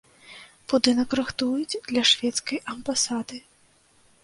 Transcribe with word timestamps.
Будынак 0.71 1.09
рыхтуюць 1.19 1.79
для 1.91 2.03
шведскай 2.13 2.59
амбасады. 2.73 3.37